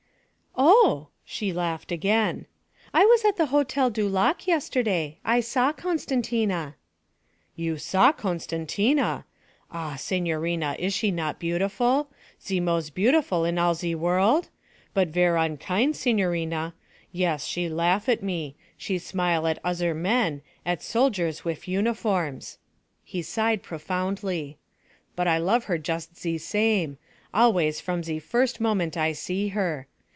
'Oh!' 0.63 1.07
she 1.25 1.53
laughed 1.53 1.93
again. 1.93 2.45
'I 2.93 3.05
was 3.05 3.23
at 3.23 3.37
the 3.37 3.47
Hotel 3.47 3.89
du 3.89 4.07
Lac 4.09 4.45
yesterday; 4.47 5.17
I 5.23 5.39
saw 5.39 5.71
Costantina.' 5.71 6.75
'You 7.55 7.77
saw 7.77 8.11
Costantina! 8.11 9.23
Ah, 9.71 9.95
signorina, 9.95 10.75
is 10.77 10.93
she 10.93 11.09
not 11.09 11.39
beautiful? 11.39 12.09
Ze 12.45 12.59
mos' 12.59 12.89
beautiful 12.89 13.45
in 13.45 13.57
all 13.57 13.73
ze 13.75 13.95
world? 13.95 14.49
But 14.93 15.07
ver' 15.07 15.37
unkind, 15.37 15.95
signorina. 15.95 16.73
Yes, 17.13 17.45
she 17.45 17.69
laugh 17.69 18.09
at 18.09 18.21
me; 18.21 18.55
she 18.77 18.97
smile 18.99 19.47
at 19.47 19.57
ozzer 19.63 19.95
men, 19.95 20.41
at 20.65 20.83
soldiers 20.83 21.45
wif 21.45 21.65
uniforms.' 21.67 22.57
He 23.05 23.21
sighed 23.21 23.63
profoundly. 23.63 24.57
'But 25.15 25.29
I 25.29 25.37
love 25.37 25.63
her 25.63 25.77
just 25.77 26.17
ze 26.17 26.37
same, 26.37 26.97
always 27.33 27.79
from 27.79 28.03
ze 28.03 28.19
first 28.19 28.59
moment 28.59 28.97
I 28.97 29.13
see 29.13 29.47
her. 29.49 29.87